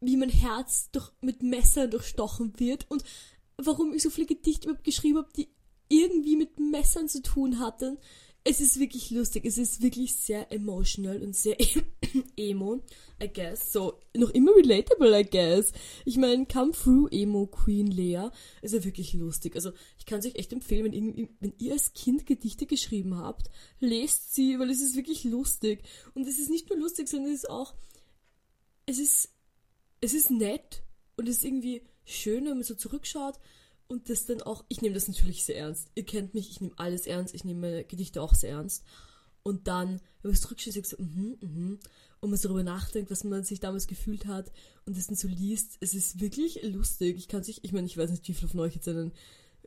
[0.00, 3.04] wie mein Herz durch, mit Messern durchstochen wird und
[3.58, 5.48] warum ich so viele Gedichte überhaupt geschrieben habe, die
[5.88, 7.98] irgendwie mit Messern zu tun hatten
[8.42, 11.56] es ist wirklich lustig, es ist wirklich sehr emotional und sehr
[12.36, 12.80] emo,
[13.22, 13.72] I guess.
[13.72, 15.72] So, noch immer relatable, I guess.
[16.06, 18.28] Ich meine, Come Through Emo Queen Lea
[18.62, 19.56] ist ja wirklich lustig.
[19.56, 23.18] Also, ich kann es euch echt empfehlen, wenn, irgendwie, wenn ihr als Kind Gedichte geschrieben
[23.18, 25.82] habt, lest sie, weil es ist wirklich lustig.
[26.14, 27.74] Und es ist nicht nur lustig, sondern es ist auch,
[28.86, 29.34] es ist,
[30.00, 30.82] es ist nett
[31.16, 33.38] und es ist irgendwie schön, wenn man so zurückschaut
[33.90, 35.90] und das dann auch, ich nehme das natürlich sehr ernst.
[35.96, 38.84] Ihr kennt mich, ich nehme alles ernst, ich nehme meine Gedichte auch sehr ernst.
[39.42, 41.78] Und dann, wenn man es zurückschießt, so, mhm, mhm,
[42.20, 44.52] und man so darüber nachdenkt, was man sich damals gefühlt hat
[44.86, 47.16] und das dann so liest, es ist wirklich lustig.
[47.16, 49.12] Ich kann sich, ich meine, ich weiß nicht, wie viele von euch jetzt einen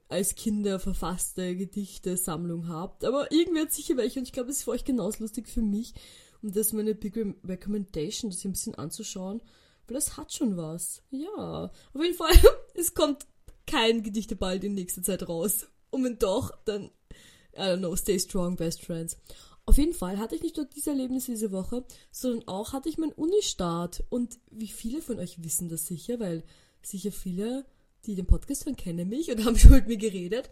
[0.08, 4.58] als Kinder verfasste Gedichte Sammlung habt, aber irgendwie hat sicher welche und ich glaube, es
[4.58, 5.96] ist für euch genauso lustig für mich
[6.42, 9.42] und das ist meine Big Recommendation, das hier ein bisschen anzuschauen,
[9.88, 11.02] weil das hat schon was.
[11.10, 12.34] Ja, auf jeden Fall,
[12.76, 13.26] es kommt
[13.67, 15.67] kein Gedichte bald in nächster Zeit raus.
[15.89, 16.86] Und wenn doch, dann,
[17.56, 19.17] I don't know, stay strong, best friends.
[19.65, 22.97] Auf jeden Fall hatte ich nicht nur diese Erlebnisse diese Woche, sondern auch hatte ich
[22.97, 24.04] meinen Uni-Start.
[24.10, 26.43] Und wie viele von euch wissen das sicher, weil
[26.82, 27.65] sicher viele,
[28.06, 30.49] die den Podcast hören, kennen mich und haben schon mit mir geredet.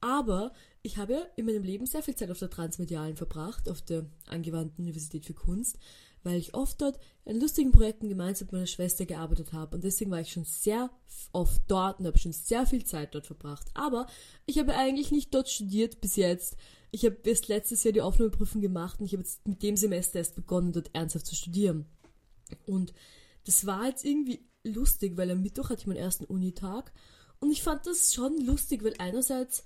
[0.00, 4.06] Aber ich habe in meinem Leben sehr viel Zeit auf der Transmedialen verbracht, auf der
[4.26, 5.78] angewandten Universität für Kunst,
[6.26, 10.10] weil ich oft dort in lustigen Projekten gemeinsam mit meiner Schwester gearbeitet habe und deswegen
[10.10, 10.90] war ich schon sehr
[11.32, 13.66] oft dort und habe schon sehr viel Zeit dort verbracht.
[13.74, 14.06] Aber
[14.44, 16.56] ich habe eigentlich nicht dort studiert bis jetzt.
[16.90, 20.18] Ich habe erst letztes Jahr die Aufnahmeprüfung gemacht und ich habe jetzt mit dem Semester
[20.18, 21.86] erst begonnen, dort ernsthaft zu studieren.
[22.66, 22.92] Und
[23.44, 26.92] das war jetzt irgendwie lustig, weil am Mittwoch hatte ich meinen ersten Unitag
[27.38, 29.64] und ich fand das schon lustig, weil einerseits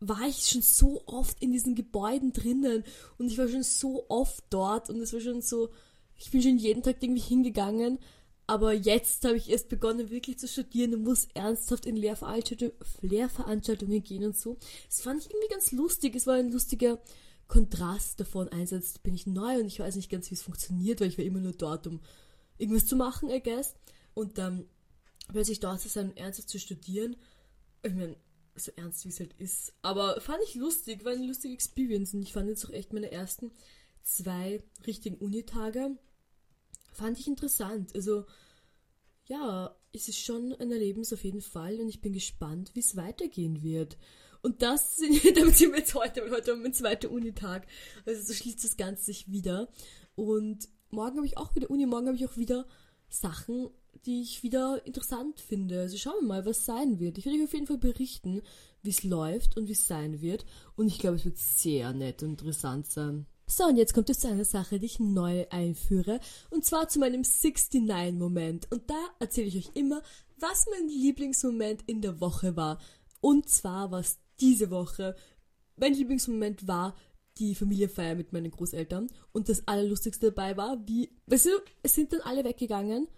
[0.00, 2.84] war ich schon so oft in diesen Gebäuden drinnen
[3.18, 5.68] und ich war schon so oft dort und es war schon so,
[6.16, 7.98] ich bin schon jeden Tag irgendwie hingegangen,
[8.46, 14.02] aber jetzt habe ich erst begonnen wirklich zu studieren und muss ernsthaft in Lehrveranstaltungen, Lehrveranstaltungen
[14.02, 14.56] gehen und so.
[14.88, 16.98] Das fand ich irgendwie ganz lustig, es war ein lustiger
[17.46, 18.48] Kontrast davon.
[18.48, 21.24] Einerseits bin ich neu und ich weiß nicht ganz, wie es funktioniert, weil ich war
[21.24, 22.00] immer nur dort, um
[22.58, 23.76] irgendwas zu machen, I guess.
[24.14, 24.64] Und dann
[25.28, 27.16] plötzlich dort zu sein, ernsthaft zu studieren.
[27.82, 28.16] Ich meine,
[28.64, 29.72] so ernst wie es halt ist.
[29.82, 33.10] Aber fand ich lustig, war eine lustige Experience und ich fand jetzt auch echt meine
[33.10, 33.52] ersten
[34.02, 35.96] zwei richtigen Unitage.
[36.92, 37.94] Fand ich interessant.
[37.94, 38.24] Also,
[39.26, 42.96] ja, es ist schon ein Erlebnis auf jeden Fall und ich bin gespannt, wie es
[42.96, 43.96] weitergehen wird.
[44.42, 44.96] Und das,
[45.34, 47.66] damit sind wir jetzt heute, weil heute haben wir mein zweiter Unitag.
[48.06, 49.68] Also so schließt das Ganze sich wieder.
[50.14, 52.66] Und morgen habe ich auch wieder Uni, morgen habe ich auch wieder
[53.08, 53.70] Sachen,
[54.06, 55.80] die ich wieder interessant finde.
[55.80, 57.18] Also schauen wir mal, was sein wird.
[57.18, 58.42] Ich werde euch auf jeden Fall berichten,
[58.82, 60.44] wie es läuft und wie es sein wird.
[60.76, 63.26] Und ich glaube, es wird sehr nett und interessant sein.
[63.46, 66.20] So, und jetzt kommt es zu einer Sache, die ich neu einführe.
[66.50, 68.70] Und zwar zu meinem 69-Moment.
[68.70, 70.02] Und da erzähle ich euch immer,
[70.38, 72.78] was mein Lieblingsmoment in der Woche war.
[73.20, 75.16] Und zwar was diese Woche.
[75.76, 76.94] Mein Lieblingsmoment war
[77.38, 79.08] die Familienfeier mit meinen Großeltern.
[79.32, 81.50] Und das Allerlustigste dabei war, wie, weißt du,
[81.82, 83.08] es sind dann alle weggegangen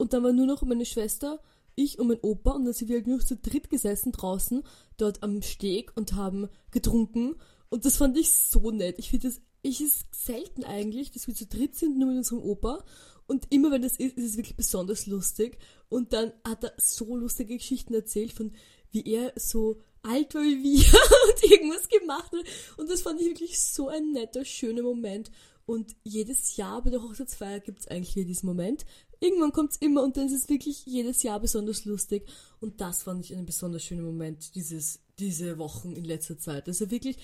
[0.00, 1.42] und dann war nur noch meine Schwester,
[1.74, 4.62] ich und mein Opa und dann sind wir halt nur zu dritt gesessen draußen,
[4.96, 7.36] dort am Steg und haben getrunken.
[7.68, 8.98] Und das fand ich so nett.
[8.98, 12.42] Ich finde das, ich ist selten eigentlich, dass wir zu dritt sind, nur mit unserem
[12.42, 12.82] Opa.
[13.26, 15.58] Und immer wenn das ist, ist es wirklich besonders lustig.
[15.90, 18.52] Und dann hat er so lustige Geschichten erzählt von,
[18.92, 20.94] wie er so alt war wie wir
[21.28, 22.78] und irgendwas gemacht hat.
[22.78, 25.30] Und das fand ich wirklich so ein netter, schöner Moment.
[25.66, 28.84] Und jedes Jahr bei der Hochzeitsfeier gibt es eigentlich hier diesen Moment.
[29.20, 32.26] Irgendwann kommt es immer und dann ist es wirklich jedes Jahr besonders lustig.
[32.60, 36.66] Und das fand ich einen besonders schönen Moment, dieses, diese Wochen in letzter Zeit.
[36.68, 37.18] Also wirklich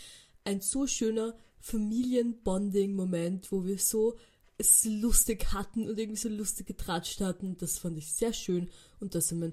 [0.45, 4.17] ein so schöner Familienbonding-Moment, wo wir so
[4.59, 7.57] es lustig hatten und irgendwie so lustig getratscht hatten.
[7.59, 8.69] Das fand ich sehr schön
[9.01, 9.53] und das ist mein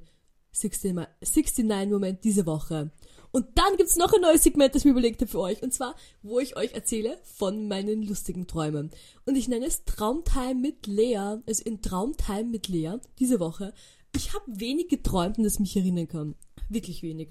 [0.53, 2.91] 69-Moment diese Woche.
[3.35, 5.63] Und dann gibt's noch ein neues Segment, das ich mir überlegt habe für euch.
[5.63, 8.91] Und zwar, wo ich euch erzähle von meinen lustigen Träumen.
[9.25, 11.39] Und ich nenne es Traumtime mit Lea.
[11.47, 13.73] Also in Traumtime mit Lea diese Woche.
[14.15, 16.35] Ich habe wenig geträumt, an das ich mich erinnern kann.
[16.69, 17.29] Wirklich wenig.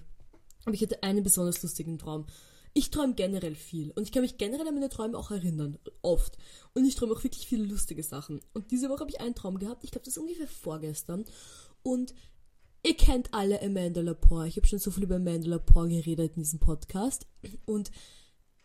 [0.64, 2.26] Aber ich hatte einen besonders lustigen Traum.
[2.74, 6.36] Ich träume generell viel und ich kann mich generell an meine Träume auch erinnern, oft.
[6.74, 8.40] Und ich träume auch wirklich viele lustige Sachen.
[8.54, 11.24] Und diese Woche habe ich einen Traum gehabt, ich glaube, das ist ungefähr vorgestern.
[11.82, 12.14] Und
[12.84, 14.48] Ihr kennt alle Amanda Lepore.
[14.48, 17.26] Ich habe schon so viel über Amanda Lepore geredet in diesem Podcast.
[17.64, 17.92] Und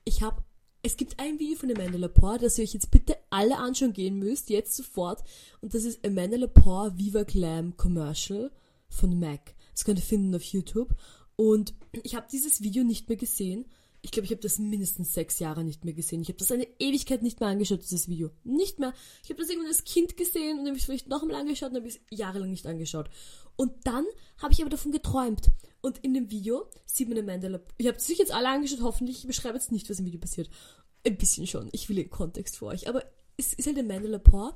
[0.06, 0.44] ich habe,
[0.82, 4.18] es gibt ein Video von Amanda Lepore, das ihr euch jetzt bitte alle anschauen gehen
[4.18, 5.24] müsst, jetzt sofort.
[5.62, 8.52] Und das ist Amanda Lepore Viva Glam Commercial
[8.90, 9.54] von Mac.
[9.74, 10.96] Das könnt ihr finden auf YouTube.
[11.36, 13.66] Und ich habe dieses Video nicht mehr gesehen.
[14.02, 16.22] Ich glaube, ich habe das mindestens sechs Jahre nicht mehr gesehen.
[16.22, 18.30] Ich habe das eine Ewigkeit nicht mehr angeschaut, dieses Video.
[18.44, 18.94] Nicht mehr.
[19.24, 21.42] Ich habe das irgendwann als Kind gesehen und dann habe ich es vielleicht noch einmal
[21.42, 23.10] angeschaut und habe es jahrelang nicht angeschaut.
[23.56, 24.06] Und dann
[24.38, 25.50] habe ich aber davon geträumt.
[25.82, 27.60] Und in dem Video sieht man Amanda.
[27.78, 29.20] Ich habe es sich jetzt alle angeschaut, hoffentlich.
[29.20, 30.50] Ich beschreibe jetzt nicht, was im Video passiert.
[31.06, 31.70] Ein bisschen schon.
[31.72, 32.88] Ich will den Kontext für euch.
[32.88, 33.04] Aber
[33.36, 34.54] es ist halt Amanda Lepore,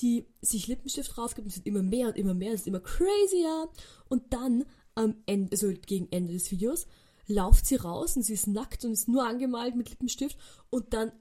[0.00, 2.52] die sich Lippenstift draufgibt und es wird immer mehr und immer mehr.
[2.52, 3.68] Es ist immer crazier.
[4.08, 6.86] Und dann am Ende, also gegen Ende des Videos,
[7.28, 10.36] lauft sie raus und sie ist nackt und ist nur angemalt mit Lippenstift.
[10.70, 11.12] Und dann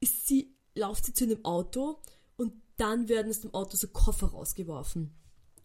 [0.00, 1.98] ist sie, lauft sie zu einem Auto
[2.36, 5.14] und dann werden aus dem Auto so Koffer rausgeworfen.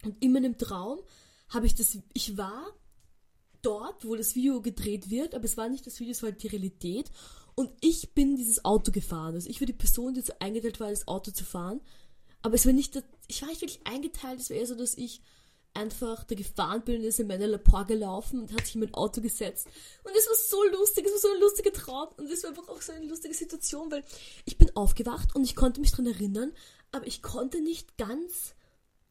[0.04, 1.00] Und in meinem Traum
[1.50, 2.66] habe ich das, ich war
[3.62, 6.42] dort, wo das Video gedreht wird, aber es war nicht das Video, es war halt
[6.42, 7.12] die Realität.
[7.54, 9.36] Und ich bin dieses Auto gefahren.
[9.36, 11.82] Also ich war die Person, die so eingeteilt war, das Auto zu fahren.
[12.42, 15.22] Aber es war nicht, ich war nicht wirklich eingeteilt, es war eher so, dass ich
[15.74, 18.94] einfach da gefahren bin und ist in meine Lapore gelaufen und hat sich in mein
[18.94, 19.68] Auto gesetzt.
[20.04, 22.68] Und es war so lustig, es war so ein lustiger Traum und es war einfach
[22.68, 24.04] auch so eine lustige Situation, weil
[24.46, 26.52] ich bin aufgewacht und ich konnte mich dran erinnern,
[26.92, 28.56] aber ich konnte nicht ganz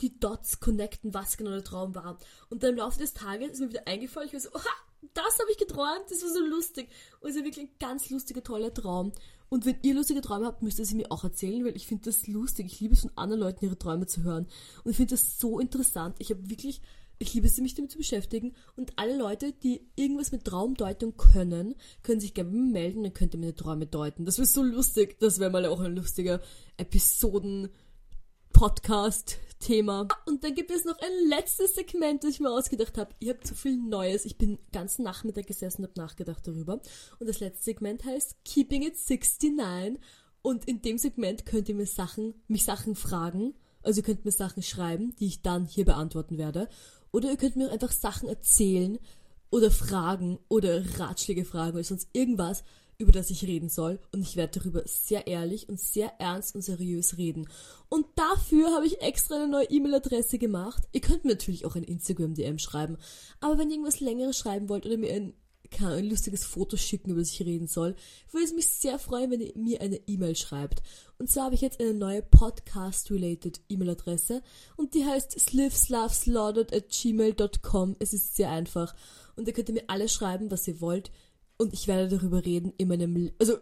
[0.01, 2.19] die Dots connecten, was genau der Traum war.
[2.49, 4.71] Und dann im Laufe des Tages ist mir wieder eingefallen, ich war so, oha,
[5.15, 6.89] das habe ich geträumt, das war so lustig.
[7.21, 9.13] Und es ist wirklich ein ganz lustiger, toller Traum.
[9.51, 12.05] Und wenn ihr lustige Träume habt, müsst ihr sie mir auch erzählen, weil ich finde
[12.05, 12.67] das lustig.
[12.67, 14.47] Ich liebe es von anderen Leuten, ihre Träume zu hören.
[14.85, 16.15] Und ich finde das so interessant.
[16.21, 16.81] Ich habe wirklich,
[17.19, 18.55] ich liebe es, mich damit zu beschäftigen.
[18.77, 23.41] Und alle Leute, die irgendwas mit Traumdeutung können, können sich gerne melden, dann könnt ihr
[23.41, 24.25] meine Träume deuten.
[24.25, 25.19] Das wäre so lustig.
[25.19, 26.41] Das wäre mal auch ein lustiger
[26.79, 27.71] Episoden-
[28.53, 30.09] Podcast-Thema.
[30.27, 33.15] Und dann gibt es noch ein letztes Segment, das ich mir ausgedacht habe.
[33.19, 34.25] Ich habe zu viel Neues.
[34.25, 36.81] Ich bin ganz Nachmittag gesessen und habe nachgedacht darüber.
[37.19, 40.01] Und das letzte Segment heißt Keeping It 69.
[40.43, 43.55] Und in dem Segment könnt ihr mir Sachen, mich Sachen fragen.
[43.83, 46.69] Also ihr könnt mir Sachen schreiben, die ich dann hier beantworten werde.
[47.13, 48.99] Oder ihr könnt mir einfach Sachen erzählen
[49.51, 52.65] oder Fragen oder Ratschläge fragen oder sonst irgendwas,
[53.01, 56.61] über das ich reden soll und ich werde darüber sehr ehrlich und sehr ernst und
[56.61, 57.49] seriös reden.
[57.89, 60.83] Und dafür habe ich extra eine neue E-Mail-Adresse gemacht.
[60.93, 62.99] Ihr könnt mir natürlich auch ein Instagram-DM schreiben,
[63.41, 65.33] aber wenn ihr irgendwas längeres schreiben wollt oder mir ein,
[65.81, 67.97] ein lustiges Foto schicken, über das ich reden soll,
[68.33, 70.83] würde es mich sehr freuen, wenn ihr mir eine E-Mail schreibt.
[71.19, 74.43] Und zwar habe ich jetzt eine neue Podcast-related E-Mail-Adresse
[74.77, 77.97] und die heißt slivslavslauded at gmail.com.
[77.99, 78.95] Es ist sehr einfach
[79.41, 81.11] und ihr könnt mir alles schreiben, was ihr wollt
[81.57, 83.59] und ich werde darüber reden in meinem, also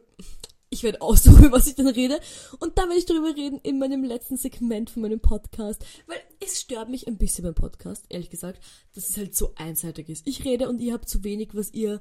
[0.71, 2.21] ich werde aussuchen, was ich dann rede
[2.59, 6.61] und dann werde ich darüber reden in meinem letzten Segment von meinem Podcast, weil es
[6.61, 8.63] stört mich ein bisschen beim Podcast, ehrlich gesagt,
[8.95, 10.27] dass es halt so einseitig ist.
[10.27, 12.01] Ich rede und ihr habt zu wenig, was ihr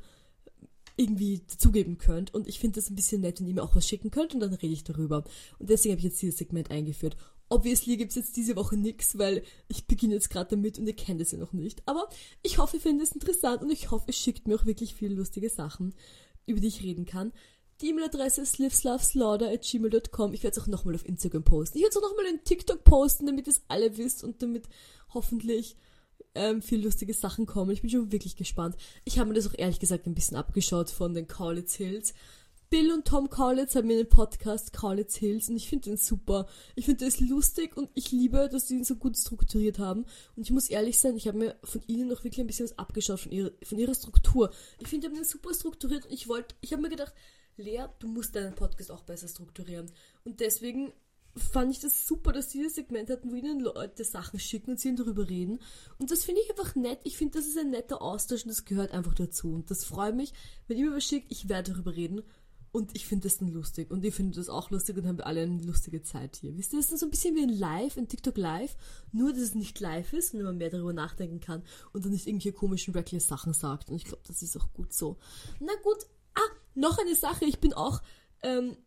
[0.97, 3.87] irgendwie dazugeben könnt und ich finde das ein bisschen nett, wenn ihr mir auch was
[3.87, 5.23] schicken könnt und dann rede ich darüber.
[5.59, 7.15] Und deswegen habe ich jetzt dieses Segment eingeführt.
[7.49, 10.95] Obviously gibt es jetzt diese Woche nichts, weil ich beginne jetzt gerade damit und ihr
[10.95, 11.81] kennt es ja noch nicht.
[11.85, 12.09] Aber
[12.43, 15.15] ich hoffe, ihr findet es interessant und ich hoffe, es schickt mir auch wirklich viele
[15.15, 15.93] lustige Sachen,
[16.45, 17.31] über die ich reden kann.
[17.81, 20.33] Die E-Mail-Adresse ist livesloveslaughter.gmail.com.
[20.33, 21.77] Ich werde es auch nochmal auf Instagram posten.
[21.77, 24.67] Ich werde es auch nochmal in TikTok posten, damit es alle wisst und damit
[25.13, 25.77] hoffentlich
[26.33, 27.71] ähm, viele lustige Sachen kommen.
[27.71, 28.75] Ich bin schon wirklich gespannt.
[29.05, 32.13] Ich habe mir das auch ehrlich gesagt ein bisschen abgeschaut von den Cowlitz Hills
[32.69, 36.47] Bill und Tom Kaulitz haben einen Podcast Kaulitz Hills und ich finde den super.
[36.75, 40.05] Ich finde das lustig und ich liebe, dass sie ihn so gut strukturiert haben.
[40.35, 42.77] Und ich muss ehrlich sein, ich habe mir von ihnen noch wirklich ein bisschen was
[42.77, 44.51] abgeschaut von ihrer, von ihrer Struktur.
[44.79, 47.13] Ich finde, die haben den super strukturiert und ich wollte, ich habe mir gedacht,
[47.55, 49.89] Lea, du musst deinen Podcast auch besser strukturieren.
[50.25, 50.91] Und deswegen
[51.37, 54.79] fand ich das super, dass sie das Segment hatten, wo ihnen Leute Sachen schicken und
[54.79, 55.59] sie darüber reden.
[55.99, 56.99] Und das finde ich einfach nett.
[57.05, 59.53] Ich finde, das ist ein netter Austausch und das gehört einfach dazu.
[59.53, 60.33] Und das freut mich,
[60.67, 62.23] wenn ihr mir was schickt, ich werde darüber reden.
[62.77, 63.89] Und ich finde das dann lustig.
[63.89, 66.55] Und ihr findet das auch lustig und haben wir alle eine lustige Zeit hier.
[66.55, 68.75] Wisst ihr, das ist dann so ein bisschen wie ein Live, ein TikTok Live.
[69.11, 72.27] Nur, dass es nicht live ist und man mehr darüber nachdenken kann und dann nicht
[72.27, 73.89] irgendwelche komischen, reckless Sachen sagt.
[73.89, 75.17] Und ich glaube, das ist auch gut so.
[75.59, 76.05] Na gut.
[76.35, 77.45] Ah, noch eine Sache.
[77.45, 77.99] Ich bin auch,
[78.43, 78.77] ähm,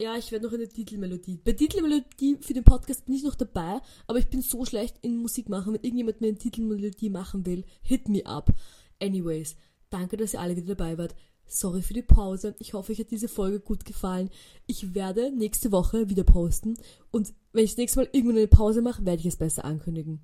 [0.00, 1.40] ja, ich werde noch eine Titelmelodie.
[1.44, 5.18] Bei Titelmelodie für den Podcast bin ich noch dabei, aber ich bin so schlecht in
[5.18, 5.72] Musik machen.
[5.72, 8.52] Wenn irgendjemand mir eine Titelmelodie machen will, hit me up.
[9.00, 9.54] Anyways,
[9.88, 11.14] danke, dass ihr alle wieder dabei wart.
[11.46, 12.54] Sorry für die Pause.
[12.58, 14.30] Ich hoffe, euch hat diese Folge gut gefallen.
[14.66, 16.76] Ich werde nächste Woche wieder posten
[17.10, 20.20] und wenn ich das nächste Mal irgendwann eine Pause mache, werde ich es besser ankündigen.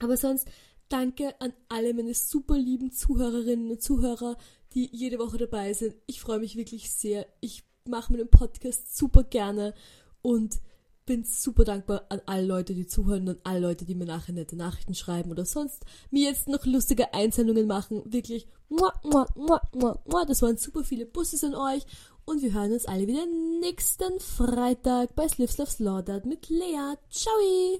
[0.00, 0.48] Aber sonst
[0.88, 4.36] danke an alle meine super lieben Zuhörerinnen und Zuhörer,
[4.74, 5.94] die jede Woche dabei sind.
[6.06, 7.26] Ich freue mich wirklich sehr.
[7.40, 9.74] Ich mache meinen Podcast super gerne
[10.22, 10.60] und
[11.08, 14.56] bin super dankbar an alle Leute, die zuhören und alle Leute, die mir nachher nette
[14.56, 18.02] Nachrichten schreiben oder sonst mir jetzt noch lustige Einsendungen machen.
[18.04, 20.26] Wirklich, muah, muah, muah, muah, muah.
[20.26, 21.86] das waren super viele Busses an euch
[22.26, 23.24] und wir hören uns alle wieder
[23.60, 26.96] nächsten Freitag bei Slivs Love Slaughtered mit Lea.
[27.10, 27.32] Ciao!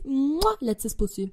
[0.05, 1.31] Muah, letztes Bussi.